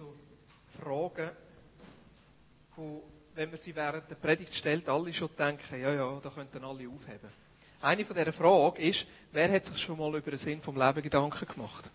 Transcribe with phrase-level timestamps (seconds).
[0.00, 0.14] so
[0.82, 1.30] Fragen,
[2.76, 3.02] wo,
[3.34, 6.88] wenn man sie während der Predigt stellt, alle schon denken, ja, ja, da könnten alle
[6.88, 7.28] aufheben.
[7.82, 11.02] Eine von dieser Fragen ist, wer hat sich schon mal über den Sinn vom Leben
[11.02, 11.90] Gedanken gemacht?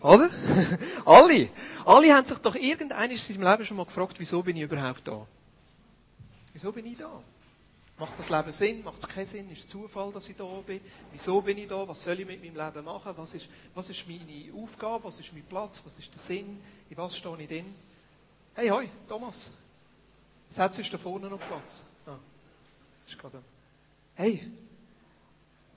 [0.00, 0.30] Oder?
[1.04, 1.48] alle.
[1.84, 5.06] Alle haben sich doch irgendeines in seinem Leben schon mal gefragt, wieso bin ich überhaupt
[5.08, 5.26] da?
[6.52, 7.22] Wieso bin ich da?
[7.96, 8.82] Macht das Leben Sinn?
[8.82, 9.50] Macht es keinen Sinn?
[9.52, 10.80] Ist es Zufall, dass ich da bin?
[11.12, 11.86] Wieso bin ich da?
[11.86, 13.12] Was soll ich mit meinem Leben machen?
[13.16, 15.04] Was ist, was ist meine Aufgabe?
[15.04, 15.80] Was ist mein Platz?
[15.84, 16.60] Was ist der Sinn?
[16.90, 17.72] In was stehe ich drin?
[18.54, 19.52] Hey, hoi, Thomas.
[20.50, 21.82] Setz ist da vorne noch Platz.
[22.06, 22.18] Ah,
[23.06, 23.42] ist gerade.
[24.14, 24.50] Hey,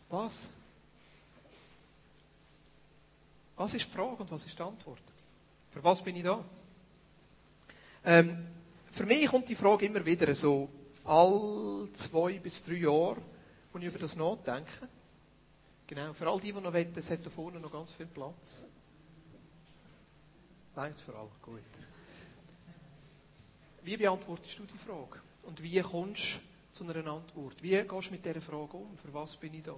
[0.09, 0.47] was?
[3.55, 5.01] Was ist die Frage und was ist die Antwort?
[5.71, 6.43] Für was bin ich da?
[8.05, 8.47] Ähm,
[8.91, 10.69] für mich kommt die Frage immer wieder so
[11.07, 13.17] all zwei bis drei Jahre,
[13.71, 14.87] wo ich über das nachdenke.
[15.87, 18.63] Genau, für all die, die noch wollen, es hat da vorne noch ganz viel Platz.
[20.75, 21.61] Längt für alle, gut.
[23.83, 25.21] Wie beantwortest du die Frage?
[25.43, 26.39] Und wie kommst du
[26.73, 27.63] zu einer Antwort?
[27.63, 28.97] Wie gehst du mit dieser Frage um?
[28.97, 29.75] Für was bin ich da?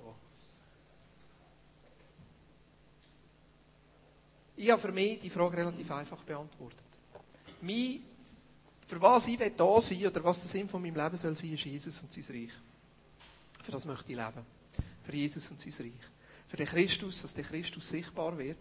[4.57, 6.83] Ich habe für mich die Frage relativ einfach beantwortet.
[7.61, 8.01] Mein,
[8.89, 11.63] für was ich da sein oder was der Sinn von meinem Leben soll sein, ist
[11.63, 12.53] Jesus und sein Reich.
[13.61, 14.43] Für das möchte ich leben.
[15.03, 16.09] Für Jesus und sein Reich.
[16.47, 18.57] Für den Christus, dass der Christus sichtbar wird.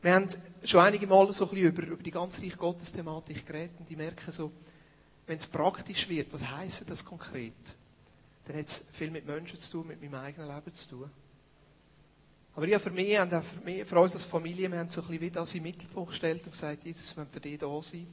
[0.00, 0.28] Wir haben
[0.62, 3.90] schon einige Mal so ein bisschen über, über die ganze Reich Gottes Thematik geredet und
[3.90, 4.52] ich merke so,
[5.26, 7.54] wenn es praktisch wird, was heisst das konkret?
[8.46, 11.10] Dann hat es viel mit Menschen zu tun, mit meinem eigenen Leben zu tun.
[12.54, 15.00] Aber ja, für mich und auch für, mich, für uns als Familie, wir haben so
[15.00, 17.58] ein bisschen wie das in den Mittelpunkt gestellt und gesagt, Jesus, wir wollen für dich
[17.58, 18.06] da sein.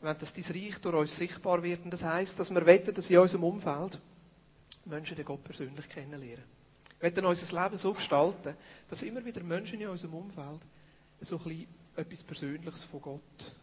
[0.00, 1.84] Wir wollen, dass dein Reich durch uns sichtbar wird.
[1.84, 3.98] Und das heisst, dass wir wetten, dass in unserem Umfeld
[4.86, 6.44] Menschen den Gott persönlich kennenlernen.
[7.00, 8.54] Wir wollen unser Leben so gestalten,
[8.88, 10.60] dass immer wieder Menschen in unserem Umfeld
[11.20, 13.54] so ein bisschen etwas Persönliches von Gott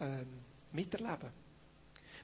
[0.00, 0.26] ähm,
[0.72, 1.44] miterleben.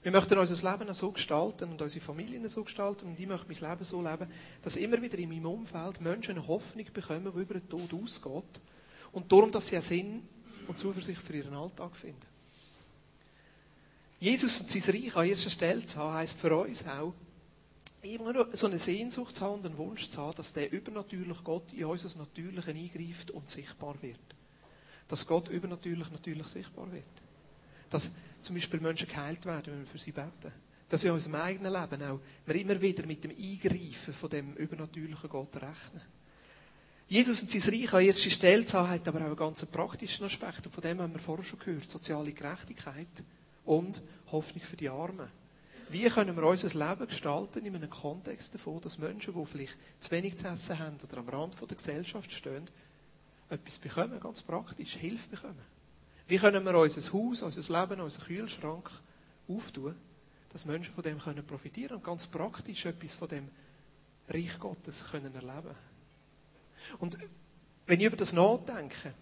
[0.02, 3.70] Wir möchten unser Leben so gestalten und unsere Familien so gestalten und ich möchte mein
[3.70, 4.32] Leben so leben,
[4.62, 8.60] dass immer wieder in meinem Umfeld Menschen eine Hoffnung bekommen, die über den Tod ausgeht
[9.12, 10.28] und darum, dass sie einen Sinn
[10.66, 12.31] und Zuversicht für ihren Alltag finden.
[14.20, 17.14] Jesus und sein Reich an erster Stelle zu haben, heisst für uns auch,
[18.03, 21.72] immer so eine Sehnsucht zu haben und einen Wunsch zu haben, dass der übernatürlich Gott
[21.72, 24.19] in unser Natürliche eingreift und sichtbar wird.
[25.08, 27.04] Dass Gott übernatürlich natürlich sichtbar wird.
[27.88, 30.52] Dass zum Beispiel Menschen geheilt werden, wenn wir für sie beten.
[30.91, 35.31] Dass in unserem eigenen Leben auch wir immer wieder mit dem Eingreifen von dem übernatürlichen
[35.31, 36.02] Gott rechnen.
[37.08, 40.26] Jesus und sein Reich an erster Stelle zu haben, hat aber auch einen ganz praktischen
[40.26, 40.66] Aspekt.
[40.66, 41.91] Und von dem haben wir vorher schon gehört.
[41.91, 43.08] Soziale Gerechtigkeit
[43.70, 45.28] und Hoffnung für die Armen.
[45.91, 50.10] Wie können wir unser Leben gestalten in einem Kontext davon, dass Menschen, die vielleicht zu
[50.10, 52.69] wenig zu essen haben oder am Rand der Gesellschaft stehen,
[53.48, 55.62] etwas bekommen, ganz praktisch, Hilfe bekommen.
[56.26, 58.91] Wie können wir unser Haus, unser Leben, unseren Kühlschrank
[59.48, 59.94] auftun,
[60.52, 63.48] dass Menschen von dem können profitieren und ganz praktisch etwas von dem
[64.28, 65.76] Reich Gottes können erleben.
[66.98, 67.19] Und
[67.87, 69.14] wenn ich über das nachdenke,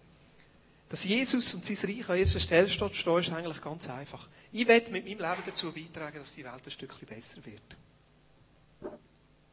[0.89, 4.27] dass Jesus und sein Reich an erster Stelle steht, ist eigentlich ganz einfach.
[4.51, 7.77] Ich werde mit meinem Leben dazu beitragen, dass die Welt ein Stückchen besser wird.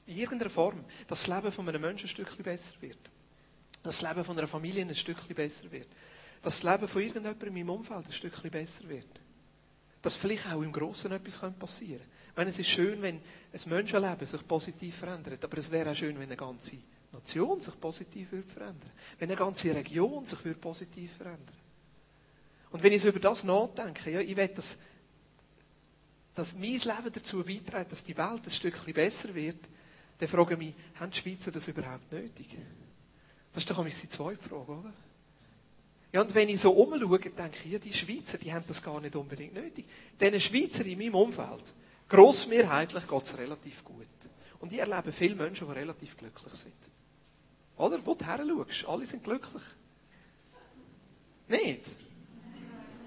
[0.06, 0.84] In irgendeiner Form.
[1.06, 2.98] Dass das Leben von einem Menschen ein Stückchen besser wird.
[3.82, 5.88] Dass das Leben von einer Familie ein Stückchen besser wird
[6.46, 9.20] dass das Leben von irgendjemandem in meinem Umfeld ein Stückchen besser wird.
[10.00, 12.16] Dass vielleicht auch im Großen etwas passieren könnte.
[12.30, 15.96] Ich meine, es ist schön, wenn ein Menschenleben sich positiv verändert, aber es wäre auch
[15.96, 16.76] schön, wenn eine ganze
[17.12, 18.90] Nation sich positiv würde verändern.
[19.18, 21.56] Wenn eine ganze Region sich würde positiv verändern.
[22.70, 24.82] Und wenn ich über das nachdenke, ja, ich will, dass,
[26.34, 29.60] dass mein Leben dazu beiträgt, dass die Welt ein Stückchen besser wird,
[30.18, 32.56] dann frage ich mich, haben die Schweizer das überhaupt nötig?
[33.52, 34.92] Das ist doch die zweite Frage, oder?
[36.12, 39.00] Ja, und wenn ich so umschaue, denke ich, ja, die Schweizer, die haben das gar
[39.00, 39.84] nicht unbedingt nötig.
[40.20, 41.74] Diesen Schweizer in meinem Umfeld,
[42.08, 44.06] grossmehrheitlich geht es relativ gut.
[44.60, 46.74] Und ich erlebe viele Menschen, die relativ glücklich sind.
[47.76, 48.04] Oder?
[48.04, 48.38] Wo du her
[48.68, 49.62] schaust, alle sind glücklich.
[51.48, 51.84] Nicht?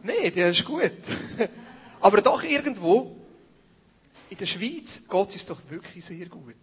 [0.04, 0.92] Nicht, ja, ist gut.
[2.00, 3.18] Aber doch irgendwo,
[4.30, 6.56] in der Schweiz geht es doch wirklich sehr gut.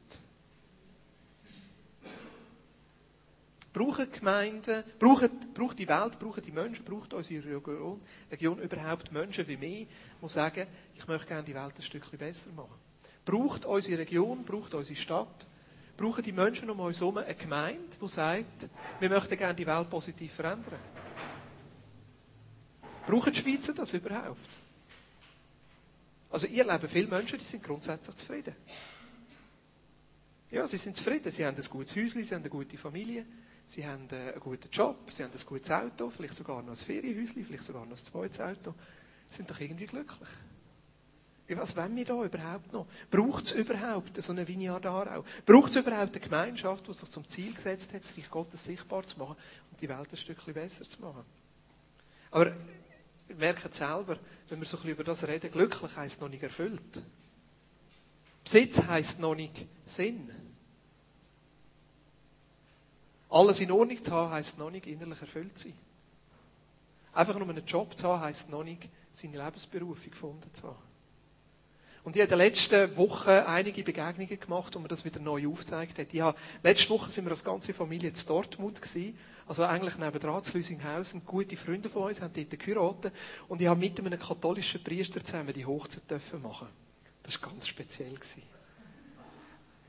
[3.73, 8.01] Brauchen Gemeinden, braucht, braucht die Welt, brauchen die Menschen, braucht unsere Region,
[8.31, 9.87] Region überhaupt Menschen wie mich,
[10.23, 10.67] die sagen,
[10.97, 12.73] ich möchte gerne die Welt ein Stückchen besser machen.
[13.27, 15.47] Braucht unsere Region, braucht unsere Stadt,
[15.97, 18.69] brauchen die Menschen um uns herum eine Gemeinde, die sagt,
[19.01, 20.79] wir möchten gerne die Welt positiv verändern.
[23.07, 24.39] Brauchen die Schweizer das überhaupt?
[26.31, 28.55] Also, ihr erlebe viele Menschen, die sind grundsätzlich zufrieden.
[30.51, 31.31] Ja, sie sind zufrieden.
[31.31, 33.25] Sie haben ein gutes Häuschen, sie haben eine gute Familie.
[33.67, 36.77] sie haben äh, einen guten Job, sie haben ein gutes Auto, vielleicht sogar noch ein
[36.77, 38.75] Ferienhäuschen, vielleicht sogar noch ein zweites Auto.
[39.29, 40.29] Sie sind doch irgendwie glücklich.
[41.49, 42.87] Was wollen wir da überhaupt noch?
[43.11, 45.25] Braucht es überhaupt so eine Vineyard Aarau?
[45.45, 49.19] Braucht es überhaupt eine Gemeinschaft, die sich zum Ziel gesetzt hat, sich Gottes sichtbar zu
[49.19, 49.37] machen
[49.71, 51.25] und die Welt ein Stückchen besser zu machen?
[52.33, 52.53] Aber
[53.29, 57.03] wir merken selber, wenn wir so ein über das reden, glücklich heisst noch nicht erfüllt.
[58.43, 60.31] Besitz heisst noch nicht Sinn.
[63.29, 65.75] Alles in Ordnung zu haben, heisst noch nicht innerlich erfüllt sein.
[67.13, 70.86] Einfach nur einen Job zu haben, heisst noch nicht seine Lebensberufung gefunden zu haben.
[72.07, 75.49] Und ich habe in den letzten Wochen einige Begegnungen gemacht, wo man das wieder neu
[75.49, 76.15] aufgezeigt hat.
[76.15, 79.19] Ich habe, letzte Woche sind wir als ganze Familie in Dortmund gewesen.
[79.49, 81.23] Also eigentlich nebenan zu Lüsinghausen.
[81.27, 83.13] Gute Freunde von uns haben dort geheiratet.
[83.49, 86.69] Und ich habe mit einem katholischen Priester zusammen die Hochzeit dürfen machen.
[87.25, 88.15] Das war ganz speziell.
[88.15, 88.43] Gewesen.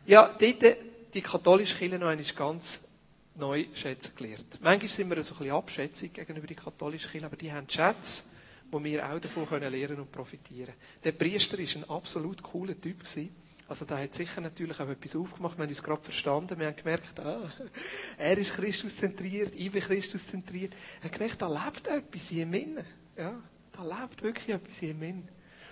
[0.08, 0.78] Ja, dort
[1.13, 2.88] die katholische Kirche noch einmal ganz
[3.36, 4.58] neu schätzen gelernt.
[4.60, 8.24] Manchmal sind wir so ein bisschen abschätzig gegenüber die katholischen Kirche, aber die haben Schätze,
[8.72, 11.04] wo wir auch davon lernen und profitieren können.
[11.04, 13.00] Der Priester war ein absolut cooler Typ.
[13.00, 13.36] Gewesen.
[13.68, 15.58] Also da hat sicher natürlich auch etwas aufgemacht.
[15.58, 16.58] Wir haben uns gerade verstanden.
[16.58, 17.52] Wir haben gemerkt, ah,
[18.18, 20.74] er ist Christuszentriert, ich bin Christuszentriert.
[21.02, 22.78] Wir haben gemerkt, da lebt etwas in ihm.
[23.18, 23.34] Ja,
[23.74, 25.24] da lebt wirklich etwas in ihm.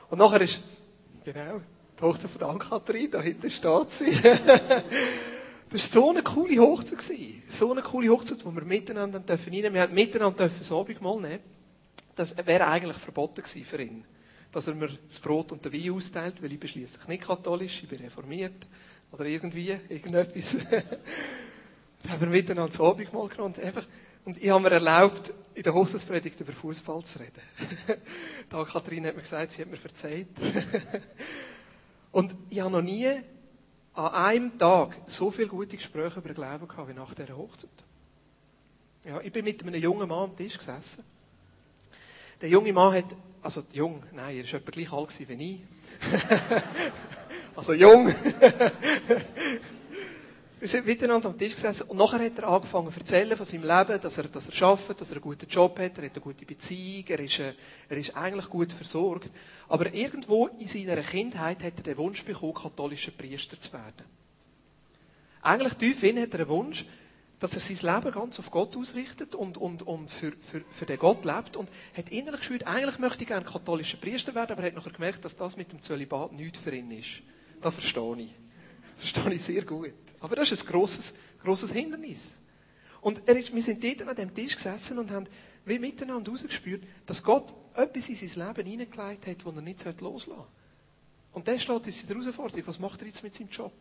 [0.09, 0.59] Und nachher ist,
[1.23, 1.61] genau,
[1.97, 4.11] die Hochzeit von Ann-Kathrin, da hinten steht sie.
[5.67, 6.99] Das war so eine coole Hochzeit.
[7.47, 9.51] So eine coole Hochzeit, wo wir miteinander dürfen.
[9.51, 11.39] Wir haben miteinander das Abendmahl nehmen.
[12.15, 14.05] Das wäre eigentlich verboten gewesen für ihn
[14.55, 17.83] dass er mir das Brot und den Wein austeilt, weil ich bin schliesslich nicht katholisch,
[17.83, 18.65] ich bin reformiert
[19.11, 20.55] oder irgendwie, irgendetwas.
[20.71, 23.85] da haben wir miteinander das Abendmahl genommen und einfach,
[24.23, 27.41] und ich habe mir erlaubt, in der Hochzeitspredigt über Fußball zu reden.
[28.49, 30.29] da Kathrin hat mir gesagt, sie hat mir verzeiht.
[32.13, 33.09] und ich habe noch nie
[33.93, 37.69] an einem Tag so viele gute Gespräche über Glauben gehabt wie nach dieser Hochzeit.
[39.03, 41.03] Ja, ich bin mit einem jungen Mann am Tisch gesessen.
[42.45, 45.61] Der junge Mann hat also jung, nein, er war etwa gleich alt wie ich.
[47.55, 48.07] also jung.
[50.59, 53.63] Wir sind miteinander am Tisch gesessen und nachher hat er angefangen zu erzählen von seinem
[53.63, 56.21] Leben, dass er, dass er arbeitet, dass er einen guten Job hat, er hat eine
[56.21, 57.55] gute Beziehung, er ist, äh,
[57.89, 59.31] er ist eigentlich gut versorgt.
[59.67, 64.05] Aber irgendwo in seiner Kindheit hat er den Wunsch bekommen, katholischer Priester zu werden.
[65.41, 66.85] Eigentlich tief in hat er einen Wunsch,
[67.39, 70.97] dass er sein Leben ganz auf Gott ausrichtet und, und, und für, für, für den
[70.97, 74.67] Gott lebt und hat innerlich gespürt, eigentlich möchte ich gerne katholischer Priester werden, aber er
[74.67, 77.21] hat nachher gemerkt, dass das mit dem Zölibat nichts für ihn ist.
[77.61, 78.35] Das verstehe ich.
[78.95, 79.93] Das verstehe ich sehr gut.
[80.19, 82.39] Aber das ist ein grosses, grosses Hindernis.
[83.01, 85.27] Und er ist, wir sind dort an dem Tisch gesessen und haben
[85.65, 90.29] wie miteinander herausgespürt, dass Gott etwas in sein Leben hineingelegt hat, das er nicht loslassen
[90.29, 90.47] sollte.
[91.33, 93.73] Und der steht in der Herausforderung, was macht er jetzt mit seinem Job?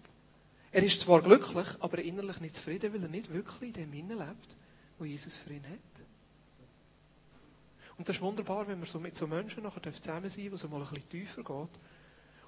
[0.75, 4.57] Er ist zwar glücklich, aber innerlich nicht zufrieden, weil er nicht wirklich in dem lebt,
[4.99, 5.79] wo Jesus für ihn hat.
[7.97, 10.69] Und das ist wunderbar, wenn man so mit so Menschen nachher zusammen sein wo es
[10.69, 11.79] mal ein bisschen tiefer geht.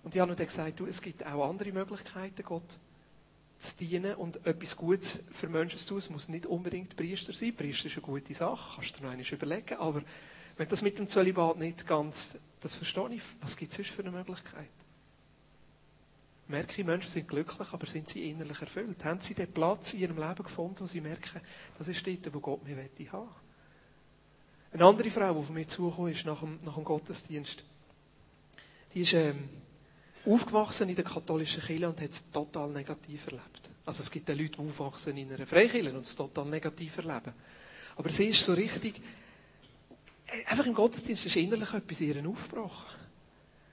[0.02, 2.80] Und ich habe dann gesagt, du, es gibt auch andere Möglichkeiten, Gott
[3.58, 5.98] zu dienen und etwas Gutes für Menschen zu tun.
[5.98, 7.54] Es muss nicht unbedingt Priester sein.
[7.54, 9.74] Priester ist eine gute Sache, kannst du dir noch einmal überlegen.
[9.76, 10.02] Aber
[10.56, 14.02] wenn das mit dem Zölibat nicht ganz, das verstehe ich, was gibt es sonst für
[14.02, 14.66] eine Möglichkeit?
[16.48, 19.04] Merke ich, Menschen sind glücklich, aber sind sie innerlich erfüllt?
[19.04, 21.40] Haben sie den Platz in ihrem Leben gefunden, wo sie merken,
[21.78, 23.28] das ist dort, wo Gott mich haben will?
[24.72, 27.64] Eine andere Frau, die auf mich zugekommen ist nach dem, nach dem Gottesdienst,
[28.92, 29.48] die ist ähm,
[30.26, 33.70] aufgewachsen in der katholischen Kirche und hat es total negativ erlebt.
[33.84, 37.32] Also es gibt ja Leute, die aufwachsen in einer Freikirche und es total negativ erleben.
[37.96, 39.00] Aber sie ist so richtig,
[40.26, 43.05] äh, einfach im Gottesdienst ist innerlich etwas in ihr aufgebrochen.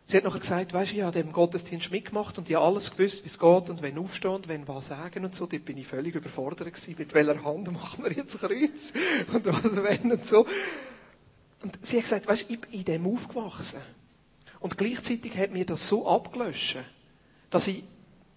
[0.05, 2.95] Sie hat noch gesagt, weißt du, ich habe dem Gottesdienst mitgemacht und ich habe alles
[2.95, 5.45] gewusst, wie es geht und wenn aufstehen und wenn was sagen und so.
[5.45, 6.95] Dort bin ich völlig überfordert gewesen.
[6.97, 8.93] Mit welcher Hand machen wir jetzt Kreuz?
[9.31, 10.45] Und was wenn und so.
[11.61, 13.79] Und sie hat gesagt, weißt du, ich bin in dem aufgewachsen.
[14.59, 16.77] Und gleichzeitig hat mir das so abgelöscht,
[17.49, 17.83] dass ich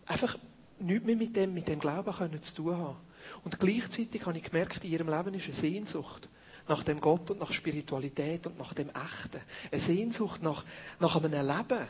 [0.07, 0.39] einfach
[0.79, 2.97] nichts mehr mit dem, mit dem Glauben können zu tun habe.
[3.45, 6.29] Und gleichzeitig habe ich gemerkt, in ihrem Leben ist eine Sehnsucht
[6.69, 9.41] nach dem Gott und nach Spiritualität und nach dem Echten.
[9.71, 10.65] Eine Sehnsucht nach,
[10.99, 11.87] nach einem Leben.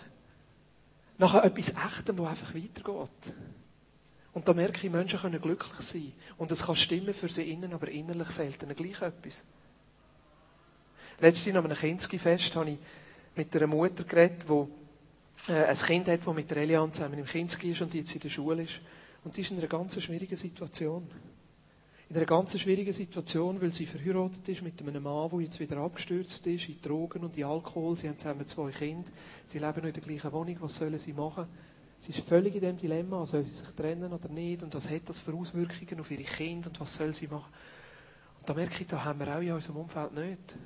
[1.18, 3.34] Nach etwas Echtem, das einfach weitergeht.
[4.34, 6.12] Und da merke ich, Menschen können glücklich sein.
[6.36, 9.42] Und es kann stimmen für sie innen, aber innerlich fehlt ihnen gleich etwas.
[11.20, 12.78] Letztens an einem Kinski-Fest habe ich
[13.34, 17.24] mit einer Mutter geredet, die äh, ein Kind hat, das mit der Elian zusammen im
[17.24, 18.80] Kinski ist und jetzt in der Schule ist.
[19.24, 21.08] Und die ist in einer ganz schwierigen Situation
[22.08, 25.78] in einer ganz schwierigen Situation, weil sie verheiratet ist mit einem Mann, der jetzt wieder
[25.78, 27.96] abgestürzt ist in Drogen und in Alkohol.
[27.96, 29.10] Sie haben zusammen zwei Kinder.
[29.44, 30.56] Sie leben noch in der gleichen Wohnung.
[30.60, 31.46] Was sollen sie machen?
[31.98, 35.08] Sie ist völlig in dem Dilemma, soll sie sich trennen oder nicht und was hat
[35.08, 37.52] das für Auswirkungen auf ihre Kinder und was soll sie machen.
[38.38, 40.56] Und da merke ich, da haben wir auch in unserem Umfeld nicht.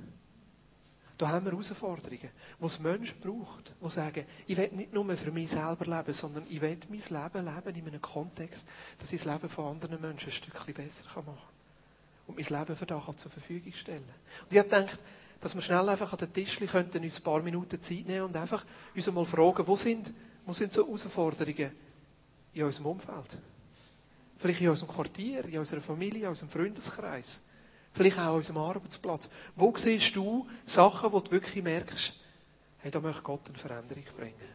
[1.21, 5.31] Da haben wir Herausforderungen, wo es Menschen braucht, die sagen, ich will nicht nur für
[5.31, 9.31] mich selber leben, sondern ich will mein Leben leben in einem Kontext, dass ich das
[9.31, 11.37] Leben von anderen Menschen ein Stückchen besser machen kann.
[12.25, 14.03] Und mein Leben für das zur Verfügung stellen.
[14.41, 14.97] Und ich habe gedacht,
[15.39, 18.35] dass wir schnell einfach an den Tisch könnten, uns ein paar Minuten Zeit nehmen und
[18.35, 20.11] einfach uns mal fragen, wo sind,
[20.47, 21.71] wo sind so Herausforderungen
[22.51, 23.37] in unserem Umfeld?
[24.39, 27.41] Vielleicht in unserem Quartier, in unserer Familie, in unserem Freundeskreis.
[27.93, 29.29] Vielleicht auch an unserem Arbeitsplatz.
[29.55, 32.13] Wo siehst du Sachen, wo du wirklich merkst,
[32.79, 34.51] hey, da möchte Gott eine Veränderung bringen?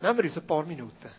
[0.00, 1.10] Nehmen wir uns ein paar Minuten.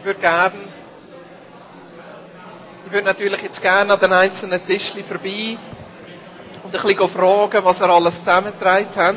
[0.00, 0.54] Ich würde gerne,
[2.86, 5.58] ich würde natürlich jetzt gerne an den einzelnen Tischchen vorbei
[6.64, 9.16] und ein bisschen fragen, was er alles zusammengetragen hat.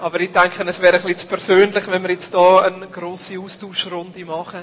[0.00, 3.38] Aber ich denke, es wäre ein bisschen zu persönlich, wenn wir jetzt hier eine grosse
[3.38, 4.62] Austauschrunde machen.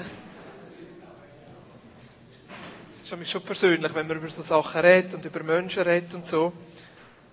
[2.90, 6.12] Es ist mich schon persönlich, wenn man über so Sachen redet und über Menschen redet
[6.14, 6.52] und so.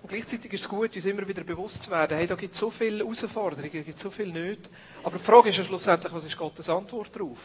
[0.02, 2.58] Und gleichzeitig ist es gut, uns immer wieder bewusst zu werden, hey, da gibt es
[2.58, 4.70] so viele Herausforderungen, da gibt es so viel nicht.
[5.02, 7.38] Aber die Frage ist ja schlussendlich, was ist Gottes Antwort darauf?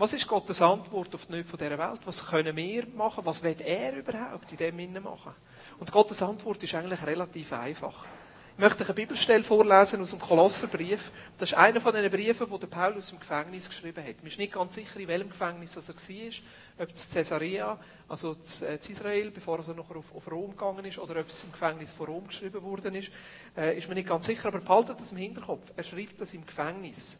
[0.00, 2.00] Was ist Gottes Antwort auf die Nöte dieser Welt?
[2.04, 3.26] Was können wir machen?
[3.26, 5.34] Was will er überhaupt in dem Innen machen?
[5.80, 8.04] Und Gottes Antwort ist eigentlich relativ einfach.
[8.52, 11.10] Ich möchte eine Bibelstelle vorlesen aus dem Kolosserbrief.
[11.36, 14.18] Das ist einer von den Briefen, die Paulus im Gefängnis geschrieben hat.
[14.18, 16.84] Man ist nicht ganz sicher, in welchem Gefängnis er war.
[16.84, 17.76] Ob es Caesarea,
[18.08, 21.50] also in äh, Israel, bevor er noch auf, Rom gegangen ist, oder ob es im
[21.50, 23.10] Gefängnis von Rom geschrieben worden ist,
[23.56, 24.46] äh, ist man nicht ganz sicher.
[24.46, 25.72] Aber behaltet das im Hinterkopf.
[25.76, 27.18] Er schreibt das im Gefängnis.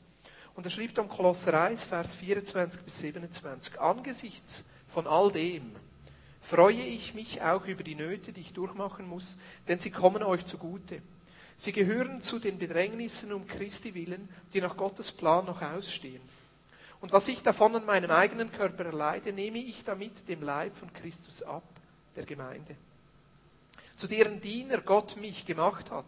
[0.58, 3.80] Und er schreibt am Kolosser 1, Vers 24 bis 27.
[3.80, 5.70] Angesichts von all dem
[6.40, 9.36] freue ich mich auch über die Nöte, die ich durchmachen muss,
[9.68, 11.00] denn sie kommen euch zugute.
[11.56, 16.22] Sie gehören zu den Bedrängnissen um Christi willen, die nach Gottes Plan noch ausstehen.
[17.00, 20.92] Und was ich davon an meinem eigenen Körper erleide, nehme ich damit dem Leib von
[20.92, 21.62] Christus ab,
[22.16, 22.74] der Gemeinde,
[23.94, 26.04] zu deren Diener Gott mich gemacht hat.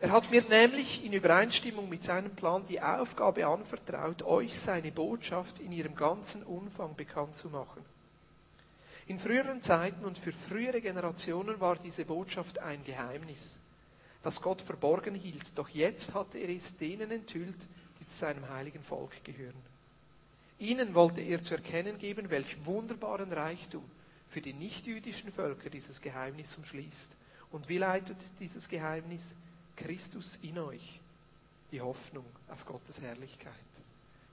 [0.00, 5.60] Er hat mir nämlich in Übereinstimmung mit seinem Plan die Aufgabe anvertraut, euch seine Botschaft
[5.60, 7.84] in ihrem ganzen Umfang bekannt zu machen.
[9.06, 13.58] In früheren Zeiten und für frühere Generationen war diese Botschaft ein Geheimnis
[14.22, 17.66] das Gott verborgen hielt, doch jetzt hatte er es denen enthüllt,
[17.98, 19.70] die zu seinem heiligen Volk gehören.
[20.58, 23.84] Ihnen wollte er zu erkennen geben, welch wunderbaren Reichtum
[24.28, 27.16] für die nichtjüdischen Völker dieses Geheimnis umschließt.
[27.50, 29.34] Und wie leitet dieses Geheimnis?
[29.76, 31.00] Christus in euch,
[31.70, 33.52] die Hoffnung auf Gottes Herrlichkeit.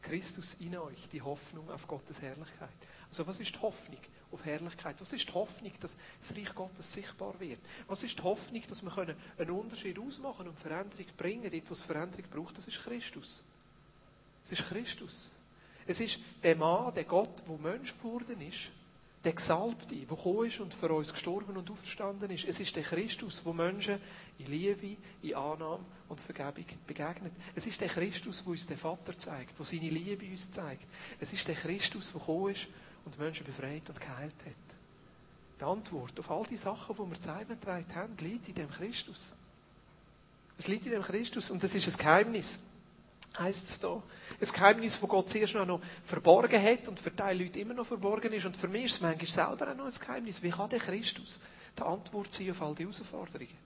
[0.01, 2.69] Christus in euch, die Hoffnung auf Gottes Herrlichkeit.
[3.09, 3.99] Also was ist die Hoffnung?
[4.31, 4.99] auf Herrlichkeit?
[4.99, 7.59] Was ist die Hoffnung, dass das Reich Gottes sichtbar wird?
[7.87, 11.49] Was ist die Hoffnung, dass wir einen Unterschied ausmachen und Veränderung bringen?
[11.49, 13.43] Dort, was Veränderung braucht, das ist Christus.
[14.43, 15.29] Es ist Christus.
[15.85, 18.71] Es ist der Mann, der Gott, der Mensch geworden ist,
[19.27, 22.45] der Gesalbte, der gekommen ist und für uns gestorben und auferstanden ist.
[22.45, 23.99] Es ist der Christus, der Menschen
[24.39, 27.33] in Liebe, in Annahme und Vergebung begegnet.
[27.53, 30.87] Es ist der Christus, der uns den Vater zeigt, der seine Liebe uns zeigt.
[31.19, 32.67] Es ist der Christus, der gekommen ist
[33.03, 35.59] und Menschen befreit und geheilt hat.
[35.59, 39.33] Die Antwort auf all die Sachen, die wir zusammengetragen haben, liegt in dem Christus.
[40.57, 42.59] Es liegt in dem Christus und das ist ein Geheimnis.
[43.39, 44.01] Heißt es da.
[44.41, 48.33] Ein Geheimnis, das Gott zuerst noch verborgen hat und für die Leute immer noch verborgen
[48.33, 48.45] ist.
[48.45, 50.41] Und für mich ist es manchmal selber auch noch ein Geheimnis.
[50.41, 51.39] Wie kann der Christus
[51.77, 53.57] die Antwort sein auf all die Herausforderungen?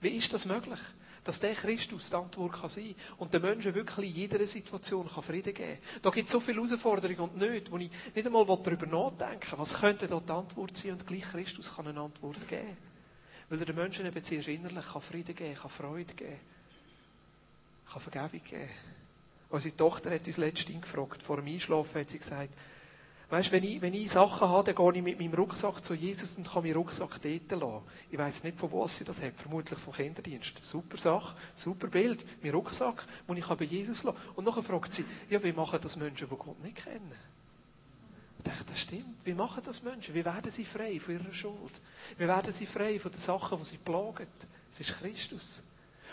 [0.00, 0.80] Wie ist das möglich?
[1.28, 5.22] dass der Christus die Antwort kann sein und den Menschen wirklich in jeder Situation kann
[5.22, 6.00] Frieden geben kann.
[6.00, 9.74] Da gibt es so viele Herausforderungen und Nöte, wo ich nicht einmal darüber nachdenken was
[9.74, 12.78] könnte dort die Antwort sein und gleich Christus kann eine Antwort geben.
[13.50, 16.40] Weil er den Menschen eben zuerst innerlich kann Frieden geben kann, Freude geben
[17.92, 18.70] kann Vergebung geben.
[19.50, 22.52] Unsere Tochter hat uns letztens gefragt, vor dem Einschlafen hat sie gesagt,
[23.30, 26.38] Weißt, wenn ich, wenn ich Sachen habe, dann gehe ich mit meinem Rucksack zu Jesus
[26.38, 27.84] und kann meinen Rucksack dort lassen.
[28.10, 29.34] Ich weiss nicht, von was sie das hat.
[29.34, 30.64] Vermutlich vom Kinderdienst.
[30.64, 32.24] Super Sache, super Bild.
[32.42, 35.96] Mein Rucksack, den ich bei Jesus lassen Und nachher fragt sie, ja, wie machen das
[35.96, 37.12] Menschen, die Gott nicht kennen?
[38.38, 39.16] Ich dachte, das stimmt.
[39.24, 40.14] Wie machen das Menschen?
[40.14, 41.82] Wie werden sie frei von ihrer Schuld?
[42.16, 44.26] Wie werden sie frei von den Sachen, die sie plagen?
[44.72, 45.62] Es ist Christus.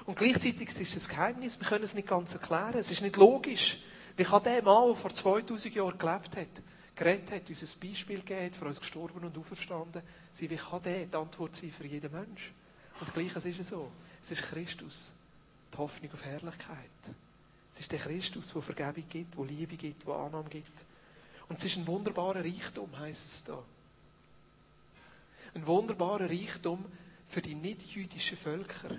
[0.05, 1.59] Und gleichzeitig ist es ein Geheimnis.
[1.59, 2.77] Wir können es nicht ganz erklären.
[2.77, 3.77] Es ist nicht logisch.
[4.17, 6.63] Wie kann der Mann, der vor 2000 Jahren gelebt hat,
[6.95, 11.05] geredet hat, uns ein Beispiel gegeben, für uns gestorben und auferstanden, sie, wie kann der
[11.05, 12.51] die Antwort sein für jeden Mensch?
[12.99, 13.91] Und gleiches ist es so.
[14.23, 15.11] Es ist Christus,
[15.73, 16.77] die Hoffnung auf Herrlichkeit.
[17.71, 20.85] Es ist der Christus, der Vergebung gibt, der Liebe gibt, der Annahme gibt.
[21.49, 23.61] Und es ist ein wunderbarer Reichtum, heißt es da.
[25.53, 26.85] Ein wunderbarer Reichtum
[27.27, 28.97] für die nicht-jüdischen Völker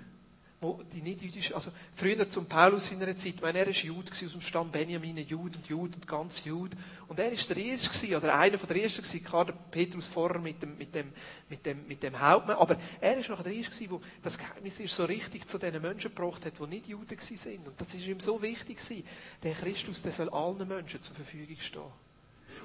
[0.59, 3.73] wo die nicht jüdisch, also früher zum Paulus in seiner Zeit, ich meine, er war
[3.73, 6.75] Jude aus dem Stamm Benjamin, Jude und Jude und ganz Jude.
[7.07, 10.39] Und er ist der Erste oder einer von der Ersten gewesen, klar, der Petrus vorher
[10.39, 11.13] mit dem, mit dem,
[11.47, 14.81] mit dem, mit dem Hauptmann, aber er ist noch der Erste gewesen, der das Geheimnis
[14.87, 17.67] so richtig zu den Menschen gebracht hat, die nicht Juden gewesen sind.
[17.67, 19.03] Und das ist ihm so wichtig gewesen.
[19.43, 21.81] Der Christus, der soll allen Menschen zur Verfügung stehen.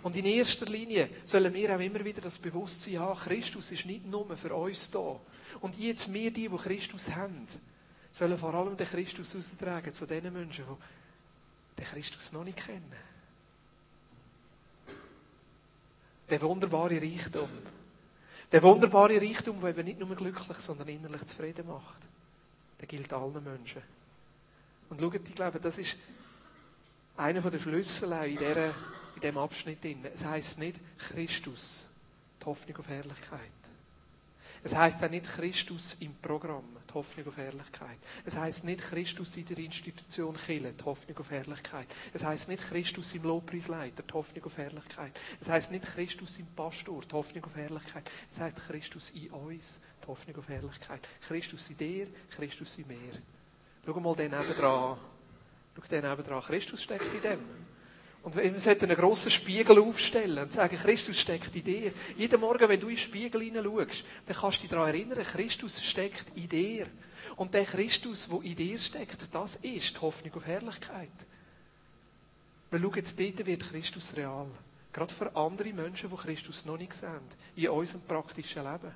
[0.02, 4.06] Und in erster Linie sollen wir auch immer wieder das Bewusstsein haben, Christus ist nicht
[4.06, 5.20] nur für uns da.
[5.60, 7.46] Und jetzt wir, die, die Christus haben,
[8.12, 12.92] sollen vor allem den Christus austragen zu den Menschen, die den Christus noch nicht kennen.
[16.28, 17.48] Der wunderbare Reichtum.
[18.50, 22.02] Der wunderbare Reichtum, der eben nicht nur glücklich, sondern innerlich zufrieden macht.
[22.78, 23.82] Der gilt allen Menschen.
[24.90, 25.96] Und schaut, ich glaube, das ist
[27.16, 28.74] einer der Schlüssel in, in
[29.22, 29.78] diesem Abschnitt.
[30.12, 31.86] Es heißt nicht Christus,
[32.40, 33.61] die Hoffnung auf Herrlichkeit.
[34.64, 37.98] Es heißt auch nicht Christus im Programm, die Hoffnung auf Herrlichkeit.
[38.24, 41.88] Es heißt nicht Christus in der Institution Kille, die Hoffnung auf Herrlichkeit.
[42.12, 45.18] Es heißt nicht Christus im Lobpreisleiter, die Hoffnung auf Herrlichkeit.
[45.40, 48.08] Es heißt nicht Christus im Pastor, die Hoffnung auf Herrlichkeit.
[48.30, 51.08] Es heißt Christus in uns, die Hoffnung auf Herrlichkeit.
[51.26, 53.18] Christus in dir, Christus in mir.
[53.84, 54.98] Schau mal den nebenan an.
[55.74, 56.42] Schau den nebenan an.
[56.42, 57.71] Christus steckt in dem.
[58.22, 61.92] Und wir sollten einen grossen Spiegel aufstellen und sagen, Christus steckt in dir.
[62.16, 65.82] Jeden Morgen, wenn du in den Spiegel hineinschaust, dann kannst du dich daran erinnern, Christus
[65.82, 66.86] steckt in dir.
[67.36, 71.10] Und der Christus, der in dir steckt, das ist die Hoffnung auf Herrlichkeit.
[72.70, 74.46] Wir schauen, dort wird Christus real.
[74.92, 77.20] Gerade für andere Menschen, die Christus noch nicht sehen,
[77.56, 78.92] in unserem praktischen Leben.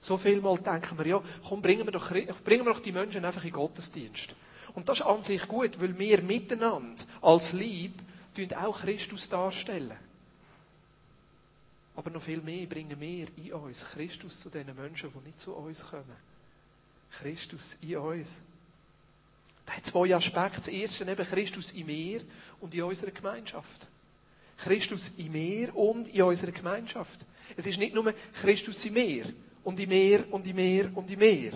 [0.00, 3.24] So viel mal denken wir, ja, komm, bringen wir doch, bringen wir doch die Menschen
[3.24, 4.34] einfach in Gottesdienst.
[4.74, 7.92] Und das ist an sich gut, weil wir miteinander als Lieb
[8.56, 9.96] auch Christus darstellen.
[11.96, 15.54] Aber noch viel mehr bringen wir in uns Christus zu den Menschen, die nicht zu
[15.54, 16.16] uns kommen.
[17.12, 18.40] Christus in uns.
[19.66, 20.56] Das hat zwei Aspekte.
[20.56, 22.22] Das erste eben Christus in mir
[22.60, 23.86] und in unserer Gemeinschaft.
[24.58, 27.20] Christus in mir und in unserer Gemeinschaft.
[27.56, 31.18] Es ist nicht nur Christus in mir und in mir und in mir und in
[31.18, 31.52] mir,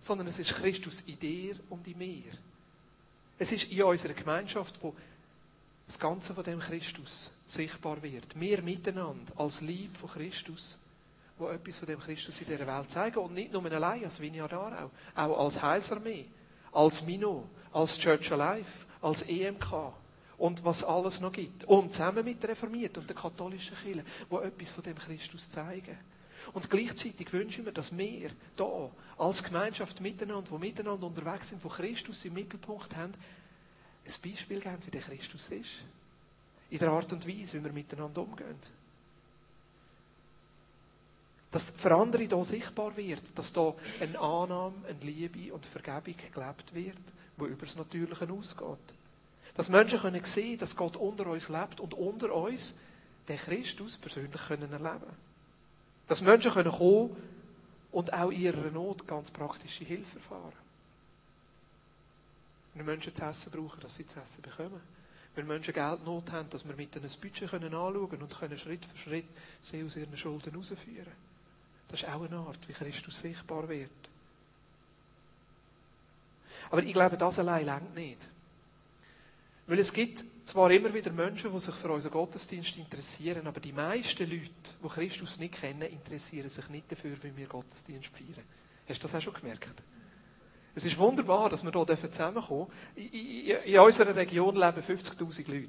[0.00, 2.32] sondern es ist Christus in dir und in mir.
[3.38, 4.94] Es ist in unserer Gemeinschaft, wo
[5.88, 8.38] das Ganze von dem Christus sichtbar wird.
[8.38, 10.78] Wir miteinander als Lieb von Christus,
[11.38, 14.52] wo etwas von dem Christus in dieser Welt zeigen und nicht nur allein als Vineyard
[14.52, 16.26] Aarau, auch als Heilsarmee,
[16.72, 19.94] als Mino, als Church Alive, als EMK
[20.36, 21.64] und was alles noch gibt.
[21.64, 25.96] Und zusammen mit der Reformierten und der katholischen Kirche, wo etwas von dem Christus zeigen.
[26.52, 28.30] Und gleichzeitig wünschen wir, dass wir hier
[29.16, 33.14] als Gemeinschaft miteinander, wo miteinander unterwegs sind, wo Christus im Mittelpunkt haben,
[34.08, 35.70] ein Beispiel geben, wie der Christus ist.
[36.70, 38.56] In der Art und Weise, wie wir miteinander umgehen.
[41.50, 46.74] Dass für andere hier sichtbar wird, dass hier eine Annahme, eine Liebe und Vergebung gelebt
[46.74, 46.98] wird,
[47.36, 48.94] wo über das Natürliche ausgeht.
[49.54, 52.74] Dass Menschen können sehen, dass Gott unter uns lebt und unter uns
[53.26, 55.16] den Christus persönlich können erleben
[56.06, 57.16] Dass Menschen können kommen
[57.92, 60.67] und auch in ihrer Not ganz praktische Hilfe erfahren.
[62.78, 64.80] Wenn Menschen zu essen brauchen, dass sie zu essen bekommen.
[65.34, 68.84] Wenn Menschen Geldnot haben, dass wir mit ihnen ein Budget können anschauen und können Schritt
[68.84, 69.24] für Schritt
[69.60, 71.12] sie aus ihren Schulden herausführen.
[71.88, 73.90] Das ist auch eine Art, wie Christus sichtbar wird.
[76.70, 78.28] Aber ich glaube, das allein längt nicht.
[79.66, 83.72] Weil es gibt zwar immer wieder Menschen, die sich für unseren Gottesdienst interessieren, aber die
[83.72, 84.50] meisten Leute,
[84.82, 88.46] die Christus nicht kennen, interessieren sich nicht dafür, wie wir Gottesdienst feiern.
[88.88, 89.82] Hast du das auch schon gemerkt?
[90.78, 93.64] Es ist wunderbar, dass wir hier zusammenkommen dürfen.
[93.64, 95.68] In unserer Region leben 50.000 Leute.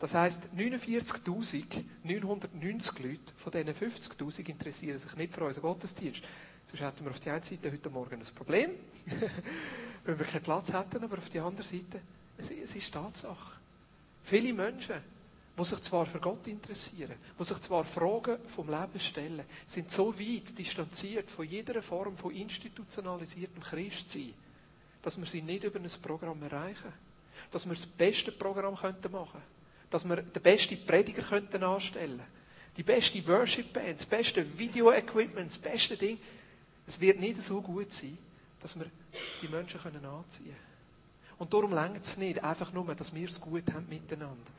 [0.00, 6.22] Das heisst, 49.990 Leute von diesen 50.000 interessieren sich nicht für unseren Gottesdienst.
[6.66, 8.72] Sonst hätten wir auf der einen Seite heute Morgen ein Problem,
[10.04, 12.00] wenn wir keinen Platz hätten, aber auf der anderen Seite,
[12.36, 13.52] es ist Tatsache.
[14.24, 14.96] Viele Menschen
[15.56, 20.18] die sich zwar für Gott interessieren, die sich zwar Fragen vom Leben stellen, sind so
[20.18, 24.34] weit distanziert von jeder Form von institutionalisiertem Christsein,
[25.02, 26.92] dass wir sie nicht über ein Programm erreichen.
[27.50, 29.42] Dass wir das beste Programm könnten machen
[29.90, 32.22] Dass wir den besten Prediger könnten anstellen
[32.76, 36.18] Die beste Worship-Band, das beste Video-Equipment, das beste Ding.
[36.86, 38.16] Es wird nicht so gut sein,
[38.60, 38.86] dass wir
[39.42, 40.54] die Menschen anziehen können.
[41.38, 44.52] Und darum längt es nicht einfach nur, dass wir es gut haben miteinander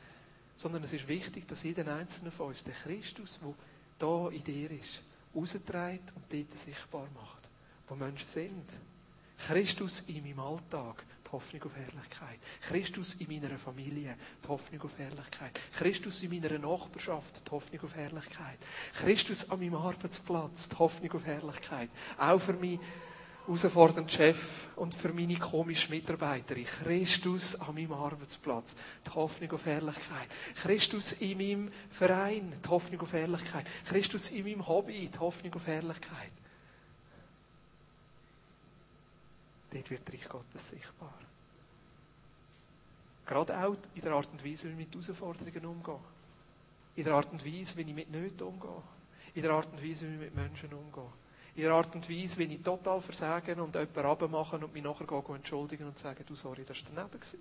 [0.56, 3.54] sondern es ist wichtig, dass jeder Einzelne von uns den Christus, der
[3.98, 5.02] da in dir ist,
[5.34, 7.48] rausträgt und dort sichtbar macht,
[7.88, 8.64] wo Menschen sind.
[9.38, 12.38] Christus in meinem Alltag, die Hoffnung auf Herrlichkeit.
[12.62, 15.60] Christus in meiner Familie, die Hoffnung auf Herrlichkeit.
[15.74, 18.58] Christus in meiner Nachbarschaft, die Hoffnung auf Herrlichkeit.
[18.94, 21.90] Christus an meinem Arbeitsplatz, die Hoffnung auf Herrlichkeit.
[22.16, 22.80] Auch für mich
[23.46, 26.54] herausfordernden Chef und für meine komischen Mitarbeiter.
[26.54, 28.74] Christus an meinem Arbeitsplatz,
[29.06, 30.28] die Hoffnung auf Herrlichkeit.
[30.56, 33.66] Christus in meinem Verein, die Hoffnung auf Herrlichkeit.
[33.84, 36.32] Christus in meinem Hobby, die Hoffnung auf Herrlichkeit.
[39.70, 41.14] Dort wird Reich Gottes sichtbar.
[43.26, 45.98] Gerade auch in der Art und Weise, wie ich mit Herausforderungen umgehe.
[46.96, 48.82] In der Art und Weise, wie ich mit Nöten umgehe.
[49.34, 51.10] In der Art und Weise, wie ich mit Menschen umgehe
[51.56, 55.36] der Art und Weise, wie ich total versagen und jemanden abmachen und mich nachher gehen,
[55.36, 57.18] entschuldigen und sagen, du, sorry, das war daneben.
[57.18, 57.38] Gewesen.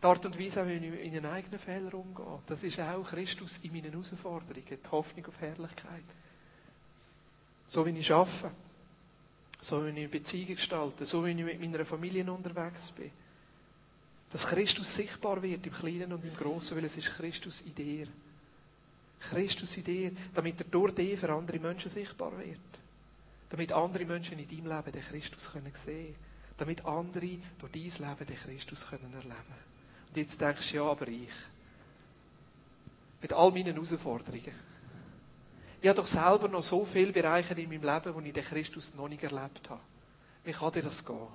[0.00, 3.58] Die Art und Weise, wie ich in einen eigenen Fehler umgehe, das ist auch Christus
[3.62, 6.04] in meinen Herausforderungen, die Hoffnung auf Herrlichkeit.
[7.68, 8.50] So wie ich arbeite,
[9.60, 13.10] so wie ich Beziehungen gestalte, so wie ich mit meiner Familie unterwegs bin.
[14.32, 18.06] Dass Christus sichtbar wird im Kleinen und im Großen, weil es ist Christus in dir.
[19.20, 22.58] Christus in dir, damit er durch dich für andere Menschen sichtbar wird.
[23.50, 26.14] Damit andere Menschen in deinem Leben den Christus können sehen
[26.56, 29.54] Damit andere durch dein Leben den Christus können erleben
[30.08, 31.28] Und jetzt denkst du, ja, aber ich.
[33.20, 34.70] Mit all meinen Herausforderungen.
[35.82, 38.94] Ich habe doch selber noch so viele Bereiche in meinem Leben, wo ich den Christus
[38.94, 39.80] noch nicht erlebt habe.
[40.44, 41.28] Wie kann dir das gehen?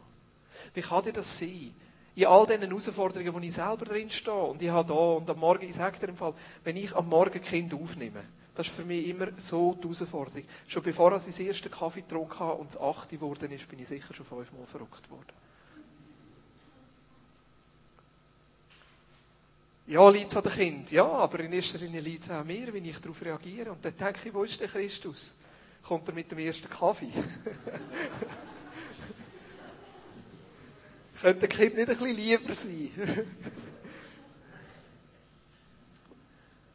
[0.73, 1.73] Wie kann dir das sein?
[2.15, 4.33] In all diesen Herausforderungen, wo ich selber drin stehe.
[4.33, 7.09] Und ich habe da, und am Morgen, ich sage dir im Fall, wenn ich am
[7.09, 8.23] Morgen Kind aufnehme,
[8.55, 10.43] das ist für mich immer so die Herausforderung.
[10.65, 13.89] Schon bevor ich das erste Kaffee getrunken habe und das achte geworden ist, bin ich
[13.89, 15.33] sicher schon fünfmal verrückt worden.
[19.87, 20.91] Ja, liegt es an den Kind.
[20.91, 23.73] Ja, aber in erster Linie liegt es auch an mir, wie ich darauf reagiere.
[23.73, 25.35] Und dann denke ich, wo ist der Christus?
[25.83, 27.11] Kommt er mit dem ersten Kaffee?
[31.21, 32.91] Könnte ein Kind nicht ein bisschen lieber sein?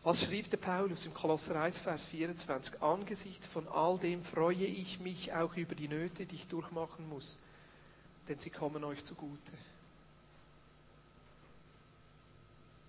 [0.02, 2.82] Was schrieb der Paulus im Kolosser 1, Vers 24?
[2.82, 7.36] Angesichts von all dem freue ich mich auch über die Nöte, die ich durchmachen muss,
[8.28, 9.52] denn sie kommen euch zugute.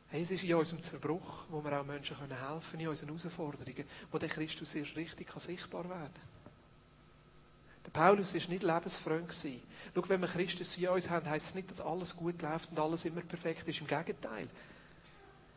[0.09, 3.85] Hey, es ist in unserem Zerbruch, wo wir auch Menschen helfen können, in unseren Herausforderungen,
[4.09, 6.30] wo der Christus erst richtig sichtbar werden kann.
[7.93, 9.34] Paulus war nicht lebensfreund.
[9.34, 12.80] Schau, wenn wir Christus in uns haben, heisst es nicht, dass alles gut läuft und
[12.80, 13.82] alles immer perfekt ist.
[13.82, 14.47] Im Gegenteil.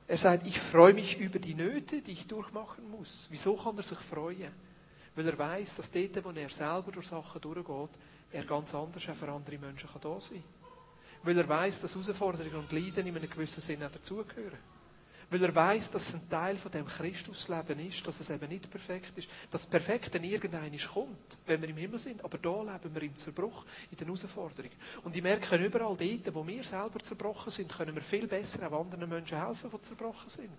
[0.07, 3.27] Er sagt, ich freue mich über die Nöte, die ich durchmachen muss.
[3.31, 4.53] Wieso kann er sich freuen?
[5.15, 7.99] Weil er weiß, dass dort, wo er selber durch Sachen durchgeht,
[8.33, 10.73] er ganz anders auch für andere Menschen da sein kann.
[11.23, 14.74] Weil er weiß, dass Herausforderungen und Leiden in einem gewissen Sinne dazugehören.
[15.35, 18.71] Weil er weiß, dass es ein Teil von dem Christusleben ist, dass es eben nicht
[18.71, 19.29] perfekt ist.
[19.51, 22.25] Dass das Perfekte irgendein kommt, wenn wir im Himmel sind.
[22.25, 24.77] Aber da leben wir im Zerbruch, in den Herausforderungen.
[25.03, 28.83] Und ich merke überall dort, wo wir selber zerbrochen sind, können wir viel besser auch
[28.83, 30.55] anderen Menschen helfen, die zerbrochen sind.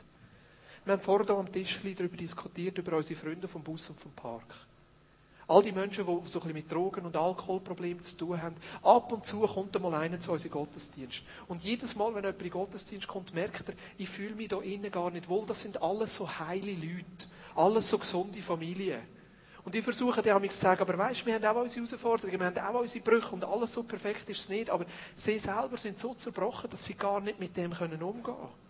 [0.83, 4.53] Wir haben vorhin am Tisch darüber diskutiert, über unsere Freunde vom Bus und vom Park.
[5.47, 9.11] All die Menschen, die so ein bisschen mit Drogen- und Alkoholproblemen zu tun haben, ab
[9.11, 11.21] und zu kommt einmal einer zu unserem Gottesdienst.
[11.47, 14.59] Und jedes Mal, wenn jemand in den Gottesdienst kommt, merkt er, ich fühle mich da
[14.59, 15.45] innen gar nicht wohl.
[15.45, 17.27] Das sind alles so heile Leute.
[17.55, 19.01] Alles so gesunde Familien.
[19.63, 22.75] Und ich versuche dir zu sagen, aber weißt, wir haben auch unsere Herausforderungen, wir haben
[22.75, 24.69] auch unsere Brüche und alles so perfekt ist es nicht.
[24.69, 28.64] Aber sie selber sind so zerbrochen, dass sie gar nicht mit dem umgehen können.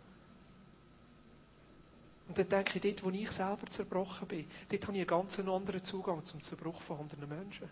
[2.38, 5.40] Und dann denke ich, dort, wo ich selber zerbrochen bin, dort habe ich einen ganz
[5.40, 7.70] anderen Zugang zum Zerbruch von anderen Menschen.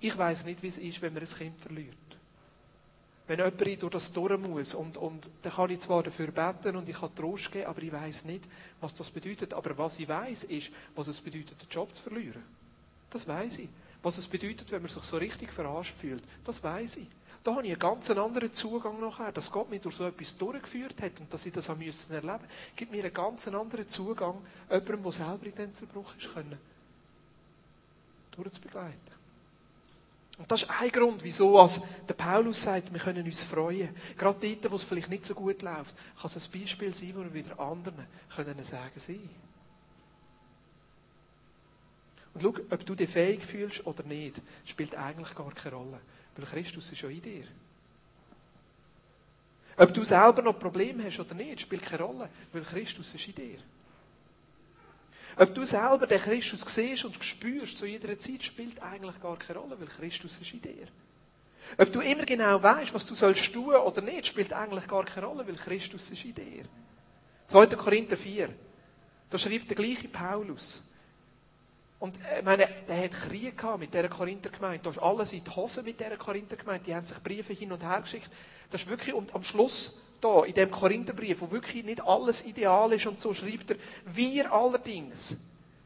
[0.00, 1.94] Ich weiß nicht, wie es ist, wenn man ein Kind verliert.
[3.26, 6.88] Wenn jemand durch das durch muss, und, und dann kann ich zwar dafür beten und
[6.88, 8.44] ich kann Trost geben, aber ich weiß nicht,
[8.80, 9.54] was das bedeutet.
[9.54, 12.42] Aber was ich weiß, ist, was es bedeutet, den Job zu verlieren.
[13.10, 13.68] Das weiß ich.
[14.02, 17.08] Was es bedeutet, wenn man sich so richtig verarscht fühlt, das weiß ich.
[17.44, 21.00] Da habe ich einen ganz anderen Zugang nachher, dass Gott mich durch so etwas durchgeführt
[21.00, 22.44] hat und dass ich das auch müssen erleben
[22.76, 26.58] gibt mir einen ganz anderen Zugang, jemandem, der selber in diesem Zerbruch ist, können,
[28.32, 29.18] durchzubegleiten.
[30.38, 33.88] Und das ist ein Grund, wieso als der Paulus sagt, wir können uns freuen.
[34.16, 37.22] Gerade dort, wo es vielleicht nicht so gut läuft, kann es ein Beispiel sein, wo
[37.22, 39.28] wir wieder anderen können sagen sie.
[42.34, 46.00] Und schau, ob du dich fähig fühlst oder nicht, spielt eigentlich gar keine Rolle.
[46.38, 47.44] Weil Christus ist ja in dir.
[49.76, 53.34] Ob du selber noch Probleme hast oder nicht, spielt keine Rolle, weil Christus ist in
[53.34, 53.58] dir.
[55.36, 59.58] Ob du selber den Christus siehst und spürst zu jeder Zeit, spielt eigentlich gar keine
[59.58, 60.86] Rolle, weil Christus ist in dir.
[61.76, 65.26] Ob du immer genau weißt, was du sollst tun oder nicht, spielt eigentlich gar keine
[65.26, 66.64] Rolle, weil Christus ist in dir.
[67.48, 67.66] 2.
[67.66, 68.48] Korinther 4.
[69.28, 70.82] Da schreibt der gleiche Paulus.
[71.98, 74.80] Und äh, ich meine, der hat Krieg gehabt mit dieser Korinthergemeinde.
[74.82, 76.84] Da ist alles in die Hose mit dieser Korinthergemeinde.
[76.84, 78.30] Die haben sich Briefe hin und her geschickt.
[78.70, 82.92] Das ist wirklich, und am Schluss da, in dem Korintherbrief, wo wirklich nicht alles ideal
[82.92, 85.40] ist und so schreibt er, wir allerdings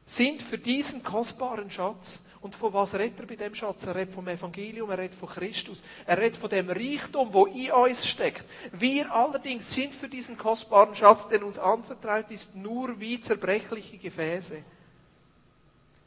[0.05, 3.87] sind für diesen kostbaren Schatz und von was redet er bei dem Schatz?
[3.87, 7.71] Er redet vom Evangelium, er redet von Christus, er redet von dem Reichtum, wo in
[7.71, 8.45] uns steckt.
[8.73, 14.65] Wir allerdings sind für diesen kostbaren Schatz, der uns anvertraut ist, nur wie zerbrechliche Gefäße.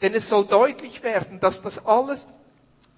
[0.02, 2.28] Denn es soll deutlich werden, dass das alles,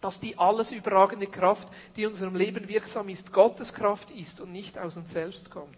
[0.02, 4.52] dass die alles überragende Kraft, die in unserem Leben wirksam ist, Gottes Kraft ist und
[4.52, 5.78] nicht aus uns selbst kommt.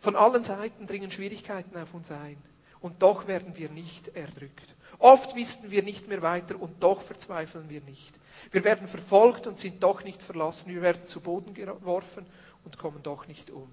[0.00, 2.36] Von allen Seiten dringen Schwierigkeiten auf uns ein.
[2.80, 4.74] Und doch werden wir nicht erdrückt.
[4.98, 8.12] Oft wissen wir nicht mehr weiter und doch verzweifeln wir nicht.
[8.50, 10.72] Wir werden verfolgt und sind doch nicht verlassen.
[10.72, 12.26] Wir werden zu Boden geworfen
[12.64, 13.68] und kommen doch nicht um.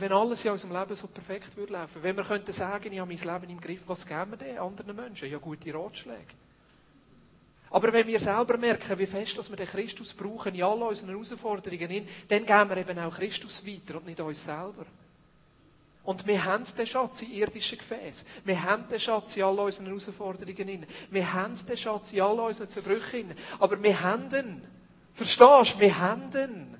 [0.00, 3.14] Wenn alles in unserem Leben so perfekt würde laufen, wenn wir könnten sagen, ich habe
[3.14, 5.30] mein Leben im Griff, was geben wir denn anderen Menschen?
[5.30, 6.34] Ja, gute Ratschläge.
[7.70, 11.10] Aber wenn wir selber merken, wie fest dass wir den Christus brauchen in all unseren
[11.10, 14.84] Herausforderungen, dann geben wir eben auch Christus weiter und nicht uns selber.
[16.02, 18.26] Und wir haben den Schatz in irdischen Gefäßen.
[18.44, 20.86] Wir haben den Schatz in all unseren Herausforderungen.
[21.10, 23.32] Wir haben den Schatz in all unseren Zerbrüchen.
[23.60, 24.60] Aber wir haben den.
[25.14, 25.80] Verstehst du?
[25.80, 26.73] Wir haben den.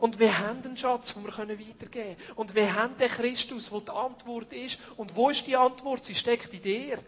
[0.00, 2.16] Und wir haben den Schatz, den wir weitergeben können.
[2.34, 4.78] Und wir haben den Christus, wo die Antwort ist.
[4.96, 6.04] Und wo ist die Antwort?
[6.06, 6.98] Sie steckt in dir.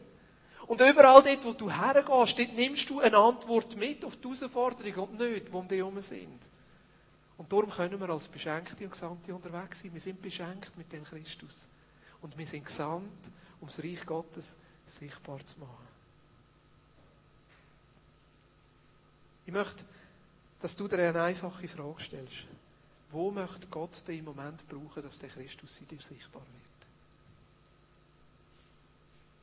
[0.67, 4.99] Und überall dort, wo du hergehst, dort nimmst du eine Antwort mit auf die Herausforderungen
[4.99, 6.39] und nicht, die um dich herum sind.
[7.39, 9.93] Und darum können wir als Beschenkte und Gesandte unterwegs sein.
[9.93, 11.67] Wir sind beschenkt mit dem Christus.
[12.21, 13.11] Und wir sind gesandt,
[13.61, 15.89] um das Reich Gottes sichtbar zu machen.
[19.47, 19.83] Ich möchte,
[20.61, 22.45] dass du dir eine einfache Frage stellst.
[23.12, 26.62] Wo möchte Gott den im Moment brauchen, dass der Christus in dir sichtbar wird?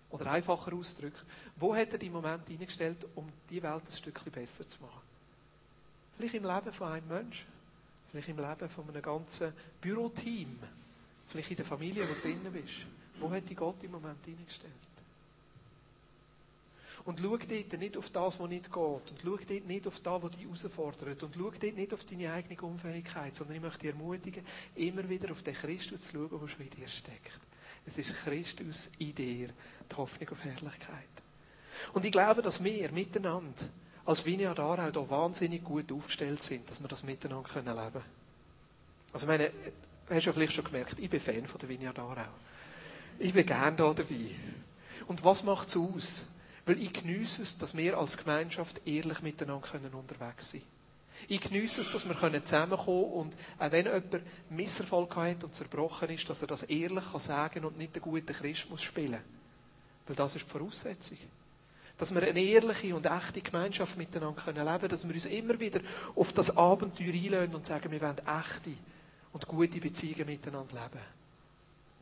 [0.10, 1.24] Oder einfacher ausgedrückt,
[1.56, 5.02] wo hat er den Moment eingestellt, um die Welt ein Stückchen besser zu machen?
[6.18, 7.46] Vielleicht im Leben von einem Menschen.
[8.12, 10.60] Vielleicht im Leben von einem ganzen Büroteam.
[11.28, 12.86] Vielleicht in der Familie, wo du drinnen bist.
[13.20, 14.74] Wo hat die Gott im Moment hineingestellt?
[17.06, 18.76] Und schau dort nicht auf das, was nicht geht.
[18.76, 21.24] Und schau dort nicht auf das, was dich herausfordert.
[21.24, 25.32] Und schau dort nicht auf deine eigene Unfähigkeit, sondern ich möchte dich ermutigen, immer wieder
[25.32, 27.40] auf den Christus zu schauen, der schon in dir steckt.
[27.86, 29.50] Es ist Christus in dir,
[29.92, 31.08] die Hoffnung auf Herrlichkeit.
[31.94, 33.70] Und ich glaube, dass wir miteinander
[34.06, 38.04] als Vineyard Aarau da wahnsinnig gut aufgestellt sind, dass wir das miteinander leben können.
[39.14, 39.52] Also ich meine,
[40.08, 42.28] du hast ja vielleicht schon gemerkt, ich bin Fan von der Vineyard Aarau.
[43.18, 44.36] Ich bin gerne da dabei.
[45.08, 46.26] Und was macht es aus?
[46.70, 50.62] Weil ich geniesse es, dass wir als Gemeinschaft ehrlich miteinander können unterwegs sein
[51.28, 56.12] Ich geniesse es, dass wir zusammenkommen können und auch wenn jemand Misserfolg hat und zerbrochen
[56.12, 59.18] ist, dass er das ehrlich sagen kann und nicht den guten Christ muss spielen.
[60.06, 61.18] Weil das ist die Voraussetzung
[61.98, 65.82] dass wir eine ehrliche und echte Gemeinschaft miteinander leben können, dass wir uns immer wieder
[66.16, 68.72] auf das Abenteuer einlösen und sagen, wir wollen echte
[69.34, 71.19] und gute Beziehungen miteinander leben.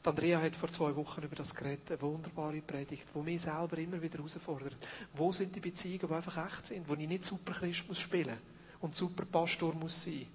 [0.08, 3.78] Die Andrea hat vor zwei Wochen über das geredet, eine wunderbare Predigt, wo mich selber
[3.78, 4.78] immer wieder herausfordert.
[5.13, 8.38] Wo sind die Beziehungen, die einfach echt sind, wo ich nicht super Christ muss spielen
[8.80, 10.26] und super Pastor muss sein,